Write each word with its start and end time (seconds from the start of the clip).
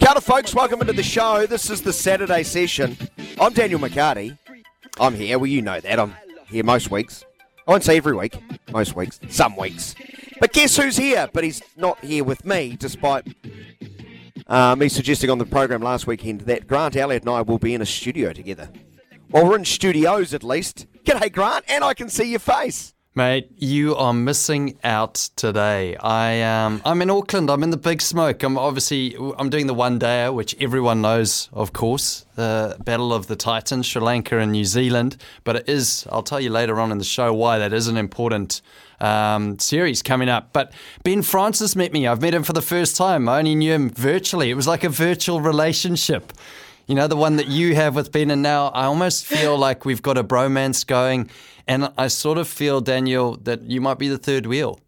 Counter 0.00 0.20
folks, 0.20 0.52
welcome 0.52 0.80
into 0.80 0.92
the 0.92 1.02
show. 1.02 1.46
This 1.46 1.70
is 1.70 1.80
the 1.80 1.92
Saturday 1.92 2.42
session. 2.42 2.96
I'm 3.40 3.52
Daniel 3.52 3.78
McHardy. 3.78 4.36
I'm 4.98 5.14
here. 5.14 5.38
Well, 5.38 5.46
you 5.46 5.62
know 5.62 5.78
that. 5.78 6.00
I'm 6.00 6.12
here 6.48 6.64
most 6.64 6.90
weeks. 6.90 7.24
I 7.66 7.70
won't 7.70 7.84
say 7.84 7.96
every 7.96 8.16
week, 8.16 8.36
most 8.72 8.96
weeks, 8.96 9.20
some 9.28 9.54
weeks. 9.54 9.94
But 10.40 10.52
guess 10.52 10.76
who's 10.76 10.96
here? 10.96 11.28
But 11.32 11.44
he's 11.44 11.62
not 11.76 12.04
here 12.04 12.24
with 12.24 12.44
me, 12.44 12.74
despite 12.76 13.28
uh, 14.48 14.74
me 14.74 14.88
suggesting 14.88 15.30
on 15.30 15.38
the 15.38 15.46
program 15.46 15.82
last 15.82 16.08
weekend 16.08 16.40
that 16.42 16.66
Grant 16.66 16.96
Elliott 16.96 17.22
and 17.22 17.30
I 17.30 17.42
will 17.42 17.58
be 17.58 17.74
in 17.74 17.82
a 17.82 17.86
studio 17.86 18.32
together. 18.32 18.68
Well, 19.30 19.46
we're 19.46 19.56
in 19.56 19.64
studios 19.64 20.34
at 20.34 20.42
least. 20.42 20.86
G'day, 21.04 21.30
Grant, 21.30 21.64
and 21.68 21.84
I 21.84 21.94
can 21.94 22.08
see 22.08 22.28
your 22.28 22.40
face. 22.40 22.92
Mate, 23.18 23.50
you 23.58 23.96
are 23.96 24.14
missing 24.14 24.78
out 24.84 25.14
today. 25.34 25.96
I 25.96 26.40
um, 26.40 26.80
I'm 26.84 27.02
in 27.02 27.10
Auckland. 27.10 27.50
I'm 27.50 27.64
in 27.64 27.70
the 27.70 27.76
big 27.76 28.00
smoke. 28.00 28.44
I'm 28.44 28.56
obviously 28.56 29.16
I'm 29.36 29.50
doing 29.50 29.66
the 29.66 29.74
one 29.74 29.98
day, 29.98 30.28
which 30.28 30.54
everyone 30.60 31.02
knows, 31.02 31.48
of 31.52 31.72
course, 31.72 32.26
the 32.36 32.76
Battle 32.78 33.12
of 33.12 33.26
the 33.26 33.34
Titans, 33.34 33.86
Sri 33.86 34.00
Lanka 34.00 34.38
and 34.38 34.52
New 34.52 34.64
Zealand. 34.64 35.16
But 35.42 35.56
it 35.56 35.68
is. 35.68 36.06
I'll 36.12 36.22
tell 36.22 36.38
you 36.38 36.50
later 36.50 36.78
on 36.78 36.92
in 36.92 36.98
the 36.98 37.04
show 37.04 37.34
why 37.34 37.58
that 37.58 37.72
is 37.72 37.88
an 37.88 37.96
important 37.96 38.62
um, 39.00 39.58
series 39.58 40.00
coming 40.00 40.28
up. 40.28 40.52
But 40.52 40.70
Ben 41.02 41.22
Francis 41.22 41.74
met 41.74 41.92
me. 41.92 42.06
I've 42.06 42.22
met 42.22 42.34
him 42.34 42.44
for 42.44 42.52
the 42.52 42.62
first 42.62 42.96
time. 42.96 43.28
I 43.28 43.38
only 43.38 43.56
knew 43.56 43.72
him 43.72 43.90
virtually. 43.90 44.48
It 44.48 44.54
was 44.54 44.68
like 44.68 44.84
a 44.84 44.88
virtual 44.88 45.40
relationship. 45.40 46.32
You 46.88 46.94
know, 46.94 47.06
the 47.06 47.16
one 47.16 47.36
that 47.36 47.48
you 47.48 47.74
have 47.74 47.94
with 47.94 48.10
Ben, 48.12 48.30
and 48.30 48.40
now 48.42 48.68
I 48.68 48.84
almost 48.86 49.26
feel 49.26 49.58
like 49.58 49.84
we've 49.84 50.00
got 50.00 50.16
a 50.16 50.24
bromance 50.24 50.86
going. 50.86 51.30
And 51.66 51.92
I 51.98 52.08
sort 52.08 52.38
of 52.38 52.48
feel, 52.48 52.80
Daniel, 52.80 53.36
that 53.42 53.62
you 53.64 53.82
might 53.82 53.98
be 53.98 54.08
the 54.08 54.16
third 54.16 54.46
wheel 54.46 54.80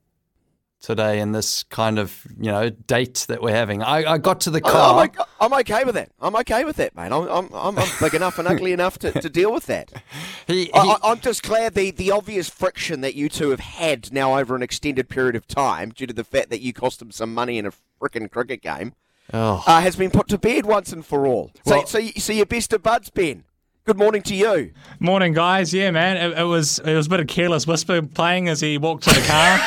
today 0.80 1.20
in 1.20 1.32
this 1.32 1.62
kind 1.64 1.98
of, 1.98 2.26
you 2.38 2.50
know, 2.50 2.70
date 2.70 3.26
that 3.28 3.42
we're 3.42 3.50
having. 3.54 3.82
I, 3.82 4.12
I 4.12 4.16
got 4.16 4.40
to 4.40 4.50
the 4.50 4.62
car. 4.62 4.98
I'm, 4.98 5.08
okay- 5.10 5.22
I'm 5.42 5.52
okay 5.52 5.84
with 5.84 5.94
that. 5.94 6.08
I'm 6.22 6.34
okay 6.36 6.64
with 6.64 6.76
that, 6.76 6.96
mate. 6.96 7.12
I'm, 7.12 7.28
I'm, 7.28 7.50
I'm 7.52 7.78
I'm 7.78 7.88
big 8.00 8.14
enough 8.14 8.38
and 8.38 8.48
ugly 8.48 8.72
enough 8.72 8.98
to, 9.00 9.12
to 9.12 9.28
deal 9.28 9.52
with 9.52 9.66
that. 9.66 9.92
He, 10.46 10.64
he, 10.64 10.70
I, 10.74 10.96
I'm 11.04 11.20
just 11.20 11.44
glad 11.44 11.74
the, 11.74 11.92
the 11.92 12.10
obvious 12.10 12.48
friction 12.48 13.02
that 13.02 13.14
you 13.14 13.28
two 13.28 13.50
have 13.50 13.60
had 13.60 14.12
now 14.12 14.36
over 14.36 14.56
an 14.56 14.62
extended 14.62 15.08
period 15.08 15.36
of 15.36 15.46
time, 15.46 15.90
due 15.90 16.06
to 16.08 16.12
the 16.14 16.24
fact 16.24 16.50
that 16.50 16.60
you 16.60 16.72
cost 16.72 17.00
him 17.00 17.12
some 17.12 17.32
money 17.32 17.56
in 17.56 17.66
a 17.66 17.72
frickin' 18.00 18.28
cricket 18.28 18.60
game, 18.60 18.94
oh. 19.32 19.62
uh, 19.66 19.80
has 19.80 19.96
been 19.96 20.10
put 20.10 20.28
to 20.28 20.38
bed 20.38 20.66
once 20.66 20.92
and 20.92 21.04
for 21.04 21.26
all. 21.26 21.50
So, 21.66 21.76
Well- 21.76 21.86
so, 21.86 21.98
you- 21.98 22.12
so 22.20 22.32
you're 22.32 22.46
best 22.46 22.72
of 22.72 22.82
buds, 22.82 23.10
Ben. 23.10 23.44
Good 23.86 23.96
morning 23.98 24.22
to 24.22 24.34
you. 24.34 24.72
Morning, 25.00 25.32
guys. 25.32 25.72
Yeah, 25.74 25.90
man. 25.90 26.16
It, 26.16 26.38
it 26.38 26.44
was 26.44 26.78
it 26.80 26.94
was 26.94 27.06
a 27.06 27.10
bit 27.10 27.20
of 27.20 27.26
careless 27.26 27.66
whisper 27.66 28.02
playing 28.02 28.48
as 28.48 28.60
he 28.60 28.78
walked 28.78 29.04
to 29.04 29.10
the 29.10 29.26
car. 29.26 29.58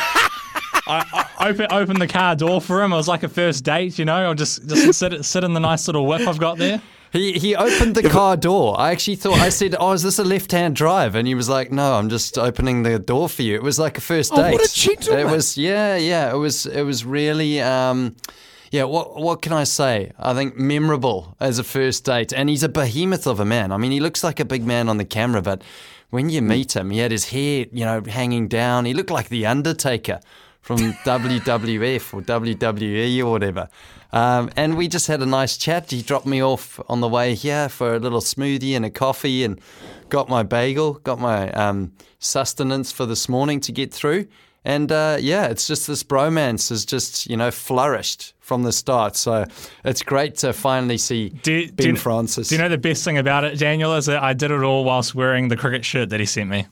I, 0.86 1.28
I 1.40 1.50
open 1.50 1.68
opened 1.72 2.00
the 2.02 2.08
car 2.08 2.36
door 2.36 2.62
for 2.62 2.82
him. 2.84 2.94
It 2.94 2.96
was 2.96 3.08
like 3.08 3.24
a 3.24 3.28
first 3.28 3.64
date, 3.64 3.98
you 3.98 4.06
know. 4.06 4.16
I'll 4.16 4.34
just 4.36 4.68
just 4.68 5.00
sit 5.00 5.26
sit 5.26 5.44
in 5.44 5.54
the 5.54 5.60
nice 5.60 5.88
little 5.88 6.06
whip 6.06 6.28
I've 6.28 6.40
got 6.40 6.58
there. 6.58 6.82
He 7.12 7.34
he 7.34 7.56
opened 7.56 7.96
the 7.96 8.08
car 8.10 8.38
door. 8.38 8.80
I 8.80 8.92
actually 8.92 9.16
thought 9.18 9.40
I 9.40 9.50
said, 9.50 9.76
"Oh, 9.80 9.92
is 9.92 10.04
this 10.04 10.20
a 10.20 10.24
left-hand 10.24 10.76
drive?" 10.76 11.16
And 11.16 11.28
he 11.28 11.36
was 11.36 11.50
like, 11.50 11.72
"No, 11.72 11.94
I'm 11.96 12.10
just 12.10 12.38
opening 12.38 12.84
the 12.84 13.00
door 13.00 13.28
for 13.30 13.42
you." 13.42 13.56
It 13.56 13.64
was 13.64 13.78
like 13.80 13.98
a 13.98 14.02
first 14.02 14.32
date. 14.34 14.40
Oh, 14.40 14.44
date. 14.44 14.52
what 14.54 14.66
a 14.70 14.74
gentleman. 14.74 15.28
It 15.28 15.32
was 15.32 15.58
yeah, 15.58 15.96
yeah. 15.96 16.32
It 16.34 16.38
was 16.38 16.66
it 16.66 16.84
was 16.84 17.04
really 17.04 17.62
um, 17.62 18.16
yeah. 18.74 18.86
What 18.86 19.16
what 19.16 19.44
can 19.44 19.54
I 19.54 19.66
say? 19.66 20.12
I 20.18 20.34
think 20.34 20.58
memorable 20.58 21.38
as 21.40 21.60
a 21.60 21.64
first 21.64 22.06
date. 22.06 22.34
And 22.34 22.50
he's 22.50 22.64
a 22.64 22.70
behemoth 22.70 23.28
of 23.28 23.40
a 23.40 23.46
man. 23.46 23.72
I 23.72 23.78
mean, 23.78 23.92
he 23.92 24.00
looks 24.00 24.24
like 24.24 24.40
a 24.40 24.46
big 24.46 24.66
man 24.66 24.90
on 24.90 24.98
the 24.98 25.06
camera, 25.06 25.44
but 25.44 25.62
when 26.10 26.32
you 26.32 26.42
meet 26.42 26.76
him, 26.76 26.90
he 26.90 26.98
had 26.98 27.12
his 27.12 27.30
hair 27.30 27.68
you 27.72 27.86
know 27.86 28.02
hanging 28.02 28.48
down. 28.48 28.86
He 28.86 28.96
looked 28.96 29.12
like 29.12 29.30
the 29.30 29.46
Undertaker 29.46 30.20
from 30.62 30.78
WWF 31.06 32.14
or 32.16 32.22
WWE 32.24 33.20
or 33.24 33.30
whatever. 33.30 33.70
Um, 34.12 34.50
and 34.56 34.76
we 34.76 34.88
just 34.88 35.06
had 35.06 35.22
a 35.22 35.26
nice 35.28 35.56
chat. 35.56 35.92
He 35.92 36.02
dropped 36.02 36.26
me 36.26 36.42
off 36.42 36.80
on 36.90 37.00
the 37.00 37.08
way 37.08 37.36
here 37.36 37.70
for 37.70 37.94
a 37.94 38.00
little 38.00 38.22
smoothie 38.22 38.76
and 38.76 38.86
a 38.86 38.90
coffee 38.90 39.44
and 39.44 39.62
got 40.10 40.30
my 40.30 40.42
bagel, 40.42 40.94
got 40.94 41.20
my 41.20 41.52
um, 41.52 41.92
sustenance 42.18 42.92
for 42.92 43.06
this 43.06 43.30
morning 43.30 43.60
to 43.62 43.72
get 43.72 43.94
through. 43.94 44.28
And 44.66 44.92
uh, 44.92 45.18
yeah, 45.20 45.48
it's 45.48 45.68
just 45.68 45.88
this 45.88 46.04
bromance 46.04 46.70
has 46.70 46.86
just, 46.86 47.28
you 47.30 47.36
know, 47.36 47.52
flourished 47.52 48.34
from 48.40 48.64
the 48.64 48.72
start. 48.72 49.16
So 49.16 49.46
it's 49.84 50.02
great 50.02 50.36
to 50.38 50.54
finally 50.54 50.98
see 50.98 51.30
Do, 51.30 51.70
Ben 51.72 51.94
do, 51.94 51.96
Francis. 51.98 52.48
Do 52.50 52.56
you 52.56 52.62
know 52.62 52.70
the 52.70 52.78
best 52.78 53.04
thing 53.04 53.18
about 53.18 53.44
it, 53.44 53.60
Daniel? 53.60 53.94
Is 53.96 54.06
that 54.06 54.24
I 54.24 54.34
did 54.34 54.52
it 54.52 54.62
all 54.64 54.86
whilst 54.86 55.16
wearing 55.16 55.50
the 55.50 55.58
cricket 55.58 55.84
shirt 55.84 56.10
that 56.10 56.20
he 56.20 56.26
sent 56.26 56.50
me. 56.50 56.68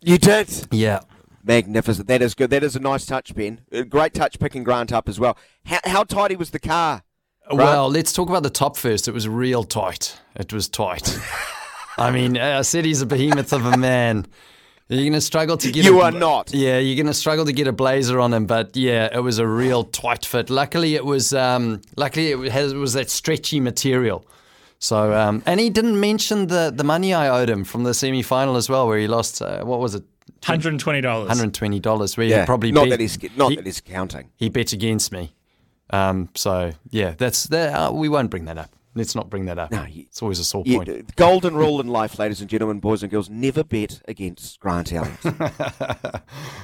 You 0.00 0.18
did. 0.18 0.48
yeah. 0.70 1.00
Magnificent. 1.44 2.06
That 2.06 2.22
is 2.22 2.34
good. 2.34 2.50
That 2.50 2.62
is 2.62 2.76
a 2.76 2.80
nice 2.80 3.04
touch, 3.04 3.34
Ben. 3.34 3.60
Great 3.88 4.14
touch 4.14 4.38
picking 4.38 4.62
Grant 4.62 4.92
up 4.92 5.08
as 5.08 5.18
well. 5.18 5.36
How, 5.64 5.80
how 5.84 6.04
tidy 6.04 6.36
was 6.36 6.50
the 6.50 6.60
car? 6.60 7.02
Well, 7.50 7.90
let's 7.90 8.12
talk 8.12 8.28
about 8.28 8.44
the 8.44 8.50
top 8.50 8.76
first. 8.76 9.08
It 9.08 9.12
was 9.12 9.28
real 9.28 9.64
tight. 9.64 10.18
It 10.36 10.52
was 10.52 10.68
tight. 10.68 11.18
I 11.98 12.10
mean, 12.10 12.38
I 12.38 12.62
said 12.62 12.84
he's 12.84 13.02
a 13.02 13.06
behemoth 13.06 13.52
of 13.52 13.66
a 13.66 13.76
man. 13.76 14.26
You're 14.92 15.04
going 15.04 15.12
to 15.14 15.20
struggle 15.22 15.56
to 15.56 15.72
get. 15.72 15.84
You 15.84 16.02
a, 16.02 16.04
are 16.04 16.10
not. 16.10 16.52
Yeah, 16.52 16.78
you're 16.78 16.96
going 16.96 17.06
to 17.06 17.14
struggle 17.14 17.46
to 17.46 17.52
get 17.52 17.66
a 17.66 17.72
blazer 17.72 18.20
on 18.20 18.34
him, 18.34 18.44
but 18.44 18.76
yeah, 18.76 19.08
it 19.10 19.20
was 19.20 19.38
a 19.38 19.46
real 19.46 19.84
tight 19.84 20.26
fit. 20.26 20.50
Luckily, 20.50 20.94
it 20.94 21.04
was. 21.04 21.32
Um, 21.32 21.80
luckily, 21.96 22.32
it 22.32 22.52
has, 22.52 22.72
it 22.72 22.76
was 22.76 22.92
that 22.92 23.08
stretchy 23.08 23.58
material. 23.58 24.26
So, 24.78 25.14
um, 25.14 25.42
and 25.46 25.60
he 25.60 25.70
didn't 25.70 25.98
mention 25.98 26.48
the 26.48 26.72
the 26.74 26.84
money 26.84 27.14
I 27.14 27.28
owed 27.28 27.48
him 27.48 27.64
from 27.64 27.84
the 27.84 27.94
semi 27.94 28.22
final 28.22 28.56
as 28.56 28.68
well, 28.68 28.86
where 28.86 28.98
he 28.98 29.06
lost. 29.06 29.40
Uh, 29.40 29.64
what 29.64 29.80
was 29.80 29.94
it? 29.94 30.04
Hundred 30.44 30.72
and 30.72 30.80
twenty 30.80 31.00
dollars. 31.00 31.28
Hundred 31.28 31.54
twenty 31.54 31.80
dollars. 31.80 32.16
Where 32.16 32.26
he 32.26 32.44
probably 32.44 32.72
not 32.72 32.82
bet, 32.82 32.90
that 32.90 33.00
he's 33.00 33.36
not 33.36 33.50
he, 33.50 33.56
that 33.56 33.64
he's 33.64 33.80
counting. 33.80 34.28
he 34.36 34.50
bet 34.50 34.72
against 34.72 35.10
me. 35.10 35.32
Um, 35.88 36.28
so 36.34 36.72
yeah, 36.90 37.14
that's 37.16 37.44
that. 37.44 37.74
Uh, 37.74 37.92
we 37.92 38.10
won't 38.10 38.30
bring 38.30 38.44
that 38.44 38.58
up. 38.58 38.70
Let's 38.94 39.14
not 39.14 39.30
bring 39.30 39.46
that 39.46 39.58
up. 39.58 39.70
No, 39.70 39.84
you- 39.84 40.02
it's 40.02 40.20
always 40.20 40.38
a 40.38 40.44
sore 40.44 40.64
point. 40.64 41.16
golden 41.16 41.54
rule 41.54 41.80
in 41.80 41.88
life, 41.88 42.18
ladies 42.18 42.40
and 42.42 42.50
gentlemen, 42.50 42.78
boys 42.78 43.02
and 43.02 43.10
girls, 43.10 43.30
never 43.30 43.64
bet 43.64 44.02
against 44.06 44.60
Grant 44.60 44.92
Elliott. 44.92 45.24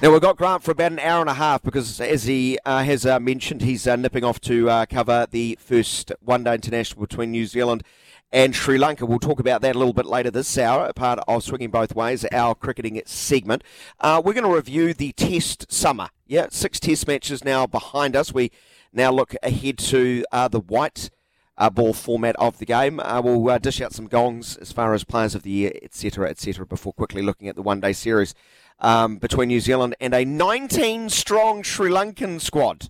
now, 0.02 0.12
we've 0.12 0.20
got 0.20 0.36
Grant 0.36 0.62
for 0.62 0.72
about 0.72 0.92
an 0.92 0.98
hour 0.98 1.20
and 1.22 1.30
a 1.30 1.34
half 1.34 1.62
because, 1.62 2.00
as 2.00 2.24
he 2.24 2.58
uh, 2.64 2.82
has 2.84 3.06
uh, 3.06 3.18
mentioned, 3.18 3.62
he's 3.62 3.86
uh, 3.86 3.96
nipping 3.96 4.24
off 4.24 4.40
to 4.42 4.68
uh, 4.68 4.86
cover 4.86 5.26
the 5.30 5.58
first 5.60 6.12
one 6.20 6.44
day 6.44 6.54
international 6.54 7.00
between 7.00 7.30
New 7.30 7.46
Zealand 7.46 7.82
and 8.30 8.54
Sri 8.54 8.76
Lanka. 8.76 9.06
We'll 9.06 9.18
talk 9.18 9.40
about 9.40 9.62
that 9.62 9.74
a 9.74 9.78
little 9.78 9.94
bit 9.94 10.04
later 10.06 10.30
this 10.30 10.58
hour, 10.58 10.84
a 10.84 10.92
part 10.92 11.18
of 11.26 11.42
Swinging 11.42 11.70
Both 11.70 11.94
Ways, 11.94 12.26
our 12.30 12.54
cricketing 12.54 13.00
segment. 13.06 13.64
Uh, 14.00 14.20
we're 14.22 14.34
going 14.34 14.44
to 14.44 14.54
review 14.54 14.92
the 14.92 15.12
Test 15.12 15.72
summer. 15.72 16.10
Yeah, 16.26 16.48
six 16.50 16.78
Test 16.78 17.06
matches 17.06 17.42
now 17.42 17.66
behind 17.66 18.14
us. 18.14 18.34
We 18.34 18.50
now 18.92 19.10
look 19.12 19.34
ahead 19.42 19.78
to 19.78 20.24
uh, 20.30 20.48
the 20.48 20.60
white 20.60 21.08
uh, 21.58 21.68
ball 21.68 21.92
format 21.92 22.36
of 22.36 22.58
the 22.58 22.64
game. 22.64 23.00
Uh, 23.00 23.20
we'll 23.22 23.50
uh, 23.50 23.58
dish 23.58 23.80
out 23.80 23.92
some 23.92 24.06
gongs 24.06 24.56
as 24.56 24.72
far 24.72 24.94
as 24.94 25.04
players 25.04 25.34
of 25.34 25.42
the 25.42 25.50
year, 25.50 25.72
etc., 25.82 26.30
etc., 26.30 26.64
before 26.64 26.92
quickly 26.92 27.20
looking 27.20 27.48
at 27.48 27.56
the 27.56 27.62
one 27.62 27.80
day 27.80 27.92
series 27.92 28.34
um, 28.80 29.16
between 29.18 29.48
New 29.48 29.60
Zealand 29.60 29.94
and 30.00 30.14
a 30.14 30.24
19 30.24 31.10
strong 31.10 31.62
Sri 31.62 31.90
Lankan 31.90 32.40
squad. 32.40 32.88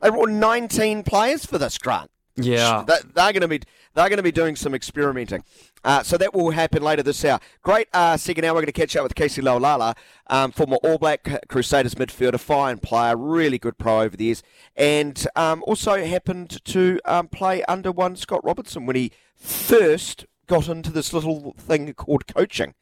They 0.00 0.10
brought 0.10 0.30
19 0.30 1.02
players 1.02 1.44
for 1.44 1.58
this, 1.58 1.76
Grant. 1.78 2.10
Yeah. 2.36 2.84
They- 2.86 2.94
They're 3.14 3.32
going 3.32 3.40
to 3.42 3.48
be 3.48 3.60
they're 3.94 4.10
going 4.10 4.18
to 4.18 4.22
be 4.22 4.30
doing 4.32 4.56
some 4.56 4.74
experimenting. 4.74 5.42
Uh, 5.82 6.02
so 6.02 6.18
that 6.18 6.34
will 6.34 6.50
happen 6.50 6.82
later 6.82 7.02
this 7.02 7.24
hour. 7.24 7.40
Great 7.62 7.88
uh, 7.94 8.18
second 8.18 8.44
hour. 8.44 8.52
We're 8.52 8.60
going 8.60 8.66
to 8.66 8.72
catch 8.72 8.94
up 8.94 9.04
with 9.04 9.14
Casey 9.14 9.40
Laulala, 9.40 9.96
um, 10.26 10.52
former 10.52 10.76
All 10.84 10.98
Black 10.98 11.26
Crusaders 11.48 11.94
midfielder, 11.94 12.38
fine 12.38 12.76
player, 12.76 13.16
really 13.16 13.58
good 13.58 13.78
pro 13.78 14.02
over 14.02 14.14
the 14.14 14.24
years, 14.24 14.42
and 14.76 15.26
um, 15.34 15.64
also 15.66 16.04
happened 16.04 16.62
to 16.66 17.00
um, 17.06 17.28
play 17.28 17.62
under 17.64 17.90
one 17.90 18.16
Scott 18.16 18.44
Robertson 18.44 18.84
when 18.84 18.96
he 18.96 19.12
first 19.34 20.26
got 20.46 20.68
into 20.68 20.92
this 20.92 21.14
little 21.14 21.54
thing 21.58 21.94
called 21.94 22.26
coaching. 22.26 22.74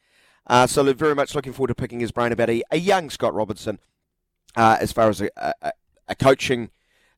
Uh, 0.47 0.67
so 0.67 0.91
very 0.93 1.15
much 1.15 1.33
looking 1.33 1.53
forward 1.53 1.69
to 1.69 1.75
picking 1.75 2.01
his 2.01 2.11
brain 2.11 2.33
about 2.33 2.49
a, 2.49 2.61
a 2.71 2.77
young 2.77 3.09
Scott 3.09 3.33
Robertson 3.33 3.79
uh, 4.57 4.77
as 4.81 4.91
far 4.91 5.07
as 5.09 5.21
a, 5.21 5.29
a, 5.37 5.71
a 6.09 6.15
coaching. 6.15 6.71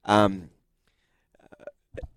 Um, 0.06 0.50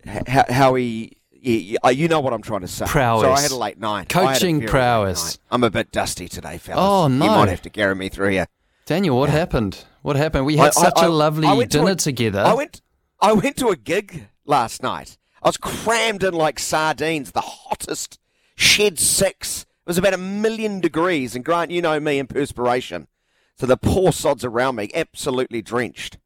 how, 0.06 0.44
how 0.48 0.74
he. 0.74 1.16
Yeah, 1.32 1.78
uh, 1.82 1.88
yeah, 1.88 1.90
you 1.90 2.08
know 2.08 2.20
what 2.20 2.34
I'm 2.34 2.42
trying 2.42 2.60
to 2.60 2.68
say. 2.68 2.84
Prowess. 2.86 3.22
So 3.22 3.32
I 3.32 3.40
had 3.40 3.50
a 3.50 3.56
late 3.56 3.78
night. 3.78 4.10
Coaching 4.10 4.66
prowess. 4.66 5.24
night. 5.24 5.38
I'm 5.50 5.64
a 5.64 5.70
bit 5.70 5.90
dusty 5.90 6.28
today, 6.28 6.58
fellas. 6.58 6.80
Oh, 6.82 7.08
no! 7.08 7.24
You 7.24 7.30
might 7.30 7.48
have 7.48 7.62
to 7.62 7.70
carry 7.70 7.94
me 7.94 8.10
through 8.10 8.30
here. 8.30 8.46
Daniel, 8.84 9.16
what 9.18 9.30
happened? 9.30 9.84
What 10.02 10.16
happened? 10.16 10.44
We 10.44 10.56
had 10.58 10.68
I- 10.68 10.70
such 10.82 10.98
I- 10.98 11.06
a 11.06 11.08
lovely 11.08 11.46
went 11.46 11.70
to 11.72 11.78
dinner 11.78 11.92
a- 11.92 11.96
together. 11.96 12.40
I 12.40 12.52
went. 12.52 12.82
I 13.20 13.32
went 13.32 13.56
to 13.58 13.68
a 13.68 13.76
gig 13.76 14.28
last 14.44 14.82
night. 14.82 15.16
I 15.42 15.48
was 15.48 15.56
crammed 15.56 16.22
in 16.22 16.34
like 16.34 16.58
sardines, 16.58 17.32
the 17.32 17.40
hottest 17.40 18.18
shed 18.54 18.98
six. 18.98 19.62
It 19.62 19.66
was 19.86 19.98
about 19.98 20.12
a 20.14 20.18
million 20.18 20.80
degrees, 20.80 21.34
and 21.34 21.44
Grant, 21.44 21.70
you 21.70 21.80
know 21.80 21.98
me 22.00 22.18
in 22.18 22.26
perspiration. 22.26 23.08
So 23.56 23.66
the 23.66 23.76
poor 23.76 24.12
sods 24.12 24.44
around 24.44 24.76
me, 24.76 24.90
absolutely 24.94 25.62
drenched. 25.62 26.18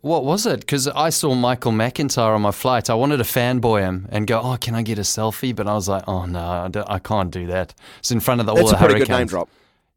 What 0.00 0.24
was 0.24 0.46
it? 0.46 0.60
Because 0.60 0.88
I 0.88 1.10
saw 1.10 1.34
Michael 1.34 1.70
McIntyre 1.72 2.34
on 2.34 2.42
my 2.42 2.50
flight. 2.50 2.90
I 2.90 2.94
wanted 2.94 3.18
to 3.18 3.22
fanboy 3.22 3.82
him 3.82 4.08
and 4.10 4.26
go, 4.26 4.40
"Oh, 4.42 4.56
can 4.60 4.74
I 4.74 4.82
get 4.82 4.98
a 4.98 5.02
selfie?" 5.02 5.54
But 5.54 5.68
I 5.68 5.74
was 5.74 5.88
like, 5.88 6.02
"Oh 6.08 6.26
no, 6.26 6.40
I, 6.40 6.94
I 6.94 6.98
can't 6.98 7.30
do 7.30 7.46
that." 7.46 7.72
It's 8.00 8.10
in 8.10 8.18
front 8.20 8.40
of 8.40 8.46
the, 8.46 8.52
all 8.52 8.58
That's 8.58 8.70
the 8.70 8.76
a 8.76 8.78
pretty 8.80 8.94
hurricanes. 8.94 9.08
good 9.08 9.18
name 9.18 9.26
drop. 9.28 9.48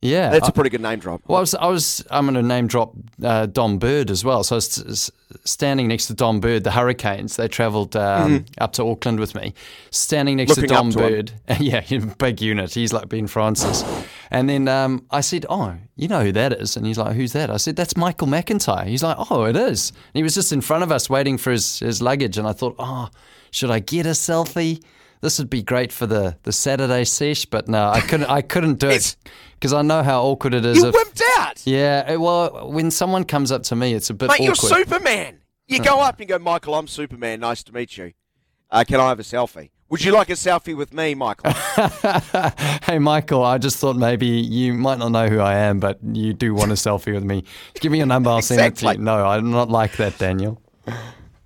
Yeah, 0.01 0.29
That's 0.29 0.45
I- 0.45 0.49
a 0.49 0.51
pretty 0.53 0.69
good 0.69 0.79
name 0.81 0.99
drop. 0.99 1.21
Well, 1.27 1.37
I 1.37 1.41
was, 1.41 1.55
I 1.55 1.67
was 1.67 2.05
I'm 2.09 2.23
going 2.25 2.35
to 2.35 2.41
name 2.41 2.67
drop 2.67 2.93
uh, 3.21 3.47
Dom 3.47 3.79
Bird 3.79 4.09
as 4.09 4.23
well. 4.23 4.45
So 4.45 4.55
I 4.55 4.57
was 4.57 5.11
standing 5.43 5.89
next 5.89 6.07
to 6.07 6.13
Dom 6.13 6.39
Bird, 6.39 6.63
the 6.63 6.71
Hurricanes. 6.71 7.35
They 7.35 7.49
travelled 7.49 7.97
um, 7.97 8.45
up 8.59 8.71
to 8.73 8.85
Auckland 8.85 9.19
with 9.19 9.35
me. 9.35 9.53
Standing 9.91 10.37
next 10.37 10.53
Mm-hmm. 10.53 10.61
Looking 10.73 10.91
to 10.91 10.97
to. 10.97 11.09
Bird, 11.09 11.31
yeah, 11.59 11.81
big 12.17 12.41
unit. 12.41 12.73
He's 12.73 12.93
like 12.93 13.09
Ben 13.09 13.27
Francis. 13.27 13.83
And 14.31 14.47
then 14.47 14.69
um, 14.69 15.05
I 15.11 15.19
said, 15.19 15.45
"Oh, 15.49 15.75
you 15.97 16.07
know 16.07 16.21
who 16.23 16.31
that 16.31 16.53
is?" 16.53 16.77
And 16.77 16.85
he's 16.85 16.97
like, 16.97 17.15
"Who's 17.15 17.33
that?" 17.33 17.49
I 17.49 17.57
said, 17.57 17.75
"That's 17.75 17.97
Michael 17.97 18.27
McIntyre." 18.27 18.85
He's 18.85 19.03
like, 19.03 19.17
"Oh, 19.29 19.43
it 19.43 19.57
is." 19.57 19.89
And 19.89 20.19
he 20.19 20.23
was 20.23 20.33
just 20.35 20.53
in 20.53 20.61
front 20.61 20.83
of 20.83 20.91
us 20.93 21.09
waiting 21.09 21.37
for 21.37 21.51
his, 21.51 21.79
his 21.79 22.01
luggage. 22.01 22.37
And 22.37 22.47
I 22.47 22.53
thought, 22.53 22.75
"Oh, 22.79 23.09
should 23.51 23.69
I 23.71 23.79
get 23.79 24.05
a 24.05 24.11
selfie?" 24.11 24.81
This 25.21 25.37
would 25.37 25.49
be 25.49 25.61
great 25.61 25.91
for 25.91 26.05
the, 26.07 26.37
the 26.43 26.51
Saturday 26.53 27.03
sesh, 27.03 27.45
but 27.45 27.67
no, 27.67 27.89
I 27.89 27.99
couldn't. 28.01 28.29
I 28.29 28.41
couldn't 28.41 28.79
do 28.79 28.89
it 28.89 29.15
because 29.55 29.73
I 29.73 29.81
know 29.81 30.01
how 30.01 30.23
awkward 30.23 30.53
it 30.53 30.65
is. 30.65 30.77
You 30.77 30.87
if- 30.87 30.95
wimped 30.95 31.21
out. 31.37 31.61
yeah, 31.65 32.15
well, 32.15 32.69
when 32.71 32.89
someone 32.89 33.25
comes 33.25 33.51
up 33.51 33.63
to 33.63 33.75
me, 33.75 33.93
it's 33.93 34.09
a 34.09 34.13
bit 34.13 34.29
Mate, 34.29 34.39
you're. 34.41 34.55
Superman. 34.55 35.39
You 35.67 35.83
go 35.83 35.99
up 35.99 36.19
and 36.19 36.27
go, 36.29 36.39
Michael, 36.39 36.73
I'm 36.73 36.87
Superman. 36.87 37.41
Nice 37.41 37.63
to 37.63 37.73
meet 37.73 37.95
you. 37.97 38.13
Uh, 38.71 38.83
can 38.87 38.99
I 38.99 39.09
have 39.09 39.19
a 39.19 39.23
selfie? 39.23 39.69
Would 39.89 40.03
you 40.03 40.11
like 40.11 40.29
a 40.29 40.33
selfie 40.33 40.75
with 40.77 40.93
me, 40.93 41.15
Michael? 41.15 41.51
hey, 42.83 42.99
Michael, 42.99 43.43
I 43.43 43.57
just 43.57 43.77
thought 43.77 43.95
maybe 43.95 44.27
you 44.27 44.73
might 44.73 44.99
not 44.99 45.09
know 45.11 45.27
who 45.27 45.39
I 45.39 45.55
am, 45.55 45.79
but 45.79 45.99
you 46.13 46.33
do 46.33 46.53
want 46.53 46.71
a 46.71 46.75
selfie 46.75 47.13
with 47.13 47.23
me. 47.23 47.43
Give 47.79 47.91
me 47.91 47.97
your 47.97 48.07
number, 48.07 48.29
I'll 48.29 48.41
send 48.43 48.59
it 48.61 48.63
to 48.63 48.67
Exactly. 48.67 48.97
you. 48.97 49.03
No, 49.03 49.25
I'm 49.25 49.49
not 49.51 49.69
like 49.69 49.97
that, 49.97 50.17
Daniel. 50.19 50.61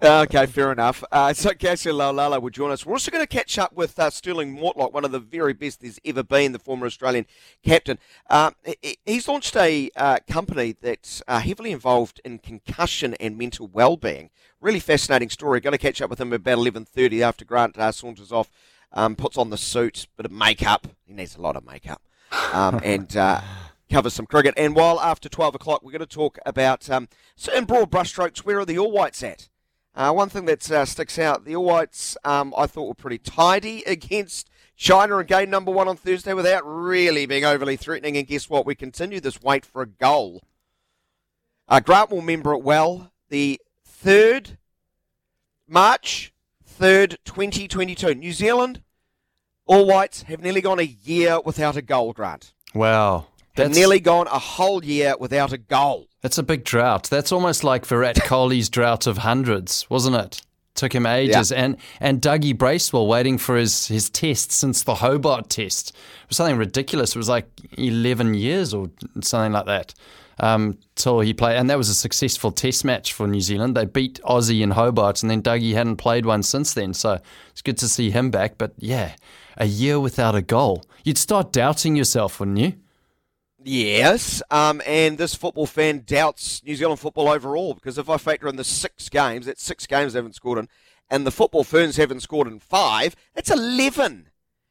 Okay, 0.03 0.45
fair 0.47 0.69
enough. 0.73 1.01
Uh, 1.13 1.31
so 1.31 1.51
Casey 1.51 1.89
Laulala 1.89 2.41
will 2.41 2.49
join 2.49 2.71
us. 2.71 2.85
We're 2.85 2.91
also 2.91 3.09
going 3.09 3.23
to 3.23 3.27
catch 3.27 3.57
up 3.57 3.71
with 3.71 3.97
uh, 3.97 4.09
Stirling 4.09 4.53
Mortlock, 4.53 4.91
one 4.91 5.05
of 5.05 5.13
the 5.13 5.19
very 5.19 5.53
best 5.53 5.79
there's 5.79 5.97
ever 6.03 6.23
been, 6.23 6.51
the 6.51 6.59
former 6.59 6.85
Australian 6.85 7.25
captain. 7.63 7.97
Um, 8.29 8.53
he- 8.81 8.97
he's 9.05 9.29
launched 9.29 9.55
a 9.55 9.89
uh, 9.95 10.17
company 10.29 10.75
that's 10.81 11.23
uh, 11.25 11.39
heavily 11.39 11.71
involved 11.71 12.19
in 12.25 12.39
concussion 12.39 13.13
and 13.13 13.37
mental 13.37 13.67
well-being. 13.67 14.29
Really 14.59 14.81
fascinating 14.81 15.29
story. 15.29 15.61
Going 15.61 15.71
to 15.71 15.77
catch 15.77 16.01
up 16.01 16.09
with 16.09 16.19
him 16.19 16.33
about 16.33 16.57
11.30 16.57 17.21
after 17.21 17.45
Grant 17.45 17.77
uh, 17.77 17.93
saunters 17.93 18.33
off, 18.33 18.51
um, 18.91 19.15
puts 19.15 19.37
on 19.37 19.51
the 19.51 19.57
suit, 19.57 20.07
bit 20.17 20.25
of 20.25 20.33
makeup. 20.33 20.85
He 21.07 21.13
needs 21.13 21.37
a 21.37 21.41
lot 21.41 21.55
of 21.55 21.65
makeup. 21.65 22.01
Um, 22.51 22.81
and... 22.83 23.15
Uh, 23.15 23.39
cover 23.91 24.09
some 24.09 24.25
cricket. 24.25 24.55
And 24.57 24.75
while 24.75 24.99
after 24.99 25.29
12 25.29 25.53
o'clock, 25.53 25.83
we're 25.83 25.91
going 25.91 25.99
to 25.99 26.07
talk 26.07 26.39
about, 26.47 26.89
um, 26.89 27.09
so 27.35 27.53
in 27.53 27.65
broad 27.65 27.91
brushstrokes, 27.91 28.39
where 28.39 28.59
are 28.59 28.65
the 28.65 28.79
All 28.79 28.91
Whites 28.91 29.21
at? 29.21 29.49
Uh, 29.95 30.11
one 30.11 30.29
thing 30.29 30.45
that 30.45 30.69
uh, 30.71 30.85
sticks 30.85 31.19
out, 31.19 31.45
the 31.45 31.55
All 31.55 31.65
Whites, 31.65 32.17
um, 32.23 32.53
I 32.57 32.65
thought 32.65 32.87
were 32.87 32.93
pretty 32.95 33.19
tidy 33.19 33.83
against 33.87 34.49
China 34.75 35.19
in 35.19 35.27
game 35.27 35.49
number 35.49 35.71
one 35.71 35.87
on 35.87 35.97
Thursday 35.97 36.33
without 36.33 36.63
really 36.65 37.25
being 37.25 37.45
overly 37.45 37.75
threatening. 37.75 38.17
And 38.17 38.27
guess 38.27 38.49
what? 38.49 38.65
We 38.65 38.75
continue 38.75 39.19
this 39.19 39.41
wait 39.41 39.65
for 39.65 39.81
a 39.81 39.87
goal. 39.87 40.41
Uh, 41.67 41.79
Grant 41.79 42.09
will 42.09 42.19
remember 42.19 42.53
it 42.53 42.63
well. 42.63 43.11
The 43.29 43.59
3rd 44.03 44.57
March 45.67 46.33
3rd, 46.79 47.17
2022. 47.23 48.15
New 48.15 48.33
Zealand, 48.33 48.81
All 49.65 49.85
Whites 49.85 50.23
have 50.23 50.41
nearly 50.41 50.61
gone 50.61 50.79
a 50.79 50.83
year 50.83 51.39
without 51.43 51.77
a 51.77 51.81
goal, 51.81 52.13
Grant. 52.13 52.53
Wow. 52.73 53.27
Have 53.55 53.73
nearly 53.73 53.99
gone 53.99 54.27
a 54.27 54.39
whole 54.39 54.83
year 54.83 55.15
without 55.19 55.53
a 55.53 55.57
goal. 55.57 56.07
That's 56.23 56.37
a 56.37 56.43
big 56.43 56.63
drought. 56.63 57.09
That's 57.09 57.33
almost 57.33 57.65
like 57.65 57.85
Virat 57.85 58.15
Kohli's 58.15 58.69
drought 58.69 59.07
of 59.07 59.19
hundreds, 59.19 59.87
wasn't 59.89 60.15
it? 60.15 60.41
Took 60.73 60.95
him 60.95 61.05
ages. 61.05 61.51
And 61.51 61.77
and 61.99 62.21
Dougie 62.21 62.57
Bracewell 62.57 63.07
waiting 63.07 63.37
for 63.37 63.57
his, 63.57 63.87
his 63.87 64.09
test 64.09 64.51
since 64.51 64.83
the 64.83 64.95
Hobart 64.95 65.49
test. 65.49 65.89
It 65.89 66.29
was 66.29 66.37
something 66.37 66.57
ridiculous. 66.57 67.13
It 67.13 67.19
was 67.19 67.27
like 67.27 67.47
11 67.77 68.35
years 68.35 68.73
or 68.73 68.89
something 69.21 69.51
like 69.51 69.65
that. 69.65 69.93
Um, 70.39 70.79
till 70.95 71.19
he 71.19 71.33
played, 71.33 71.57
and 71.57 71.69
that 71.69 71.77
was 71.77 71.89
a 71.89 71.93
successful 71.93 72.51
test 72.51 72.83
match 72.83 73.13
for 73.13 73.27
New 73.27 73.41
Zealand. 73.41 73.75
They 73.75 73.85
beat 73.85 74.19
Aussie 74.23 74.61
in 74.61 74.71
Hobart, 74.71 75.21
and 75.21 75.29
then 75.29 75.43
Dougie 75.43 75.73
hadn't 75.73 75.97
played 75.97 76.25
one 76.25 76.41
since 76.41 76.73
then. 76.73 76.95
So 76.95 77.19
it's 77.51 77.61
good 77.61 77.77
to 77.79 77.89
see 77.89 78.09
him 78.09 78.31
back. 78.31 78.57
But 78.57 78.73
yeah, 78.79 79.11
a 79.57 79.65
year 79.65 79.99
without 79.99 80.33
a 80.33 80.41
goal, 80.41 80.85
you'd 81.03 81.19
start 81.19 81.51
doubting 81.51 81.95
yourself, 81.95 82.39
wouldn't 82.39 82.57
you? 82.57 82.73
Yes, 83.65 84.41
um, 84.51 84.81
and 84.85 85.17
this 85.17 85.35
football 85.35 85.65
fan 85.65 86.03
doubts 86.05 86.61
New 86.63 86.75
Zealand 86.75 86.99
football 86.99 87.29
overall 87.29 87.73
because 87.73 87.97
if 87.97 88.09
I 88.09 88.17
factor 88.17 88.47
in 88.47 88.57
the 88.57 88.63
six 88.63 89.07
games, 89.09 89.45
that's 89.45 89.63
six 89.63 89.85
games 89.87 90.13
they 90.13 90.17
haven't 90.19 90.35
scored 90.35 90.59
in, 90.59 90.67
and 91.09 91.25
the 91.25 91.31
football 91.31 91.63
ferns 91.63 91.95
haven't 91.97 92.19
scored 92.21 92.47
in 92.47 92.59
five, 92.59 93.15
that's 93.33 93.49
11. 93.49 94.27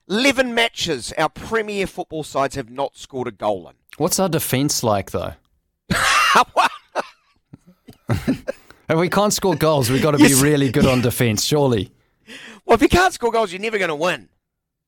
11 0.09 0.53
matches 0.55 1.13
our 1.17 1.29
premier 1.31 1.87
football 1.87 2.23
sides 2.25 2.55
have 2.57 2.69
not 2.69 2.97
scored 2.97 3.29
a 3.29 3.33
goal 3.33 3.67
in. 3.69 3.75
What's 3.97 4.19
our 4.21 4.29
defence 4.29 4.83
like, 4.83 5.11
though? 5.13 5.35
If 8.89 8.99
we 8.99 9.09
can't 9.09 9.33
score 9.33 9.55
goals, 9.55 9.89
we've 9.89 10.03
got 10.03 10.11
to 10.11 10.19
Yes. 10.19 10.35
be 10.39 10.43
really 10.43 10.71
good 10.71 10.85
on 10.85 11.01
defence, 11.01 11.45
surely. 11.45 11.91
Well, 12.67 12.75
if 12.75 12.83
you 12.83 12.89
can't 12.89 13.15
score 13.15 13.31
goals, 13.33 13.51
you're 13.51 13.61
never 13.61 13.79
going 13.79 13.89
to 13.89 13.95
win, 13.95 14.29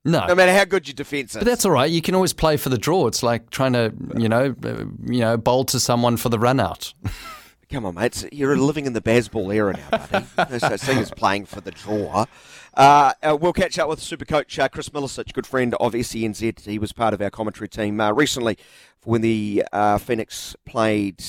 No. 0.04 0.26
no 0.26 0.34
matter 0.34 0.52
how 0.52 0.64
good 0.64 0.86
your 0.86 0.94
defence 0.94 1.30
is. 1.32 1.38
But 1.38 1.46
that's 1.46 1.64
all 1.64 1.70
right. 1.72 1.90
You 1.90 2.02
can 2.02 2.14
always 2.14 2.34
play 2.34 2.56
for 2.58 2.68
the 2.68 2.76
draw. 2.76 3.06
It's 3.06 3.22
like 3.22 3.48
trying 3.50 3.72
to, 3.72 3.92
you 4.16 4.28
know, 4.28 4.54
you 5.06 5.20
know, 5.20 5.36
bowl 5.36 5.64
to 5.66 5.80
someone 5.80 6.16
for 6.18 6.28
the 6.28 6.38
run 6.38 6.60
out. 6.60 6.92
Come 7.70 7.86
on, 7.86 7.94
mate. 7.94 8.28
You're 8.30 8.56
living 8.56 8.84
in 8.86 8.92
the 8.92 9.00
baseball 9.00 9.50
era 9.50 9.74
now, 9.74 9.98
buddy. 10.06 10.26
no 10.50 10.58
such 10.58 10.82
thing 10.82 10.98
as 10.98 11.10
playing 11.10 11.46
for 11.46 11.60
the 11.60 11.70
draw. 11.70 12.26
Uh, 12.74 13.12
uh, 13.22 13.36
we'll 13.40 13.52
catch 13.52 13.78
up 13.78 13.88
with 13.88 14.00
Super 14.00 14.24
Coach 14.24 14.58
uh, 14.58 14.68
Chris 14.68 14.90
Milicic, 14.90 15.32
good 15.32 15.46
friend 15.46 15.74
of 15.76 15.92
SENZ. 15.92 16.60
He 16.60 16.78
was 16.78 16.92
part 16.92 17.14
of 17.14 17.22
our 17.22 17.30
commentary 17.30 17.68
team 17.68 18.00
uh, 18.00 18.12
recently 18.12 18.58
when 19.04 19.22
the 19.22 19.64
uh, 19.72 19.98
Phoenix 19.98 20.54
played 20.66 21.24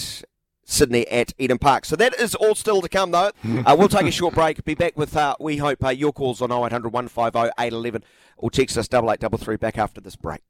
Sydney 0.65 1.07
at 1.07 1.33
Eden 1.37 1.57
Park. 1.59 1.85
So 1.85 1.95
that 1.95 2.19
is 2.19 2.35
all 2.35 2.55
still 2.55 2.81
to 2.81 2.89
come, 2.89 3.11
though. 3.11 3.31
Uh, 3.43 3.75
we'll 3.77 3.87
take 3.87 4.07
a 4.07 4.11
short 4.11 4.33
break. 4.33 4.63
Be 4.65 4.73
back 4.75 4.97
with, 4.97 5.15
uh, 5.15 5.35
we 5.39 5.57
hope, 5.57 5.83
uh, 5.83 5.89
your 5.89 6.11
calls 6.11 6.41
on 6.41 6.51
0800 6.51 6.91
150 6.91 7.51
811 7.57 8.03
or 8.37 8.51
text 8.51 8.77
us 8.77 8.87
8833 8.87 9.55
back 9.57 9.77
after 9.77 10.01
this 10.01 10.15
break. 10.15 10.41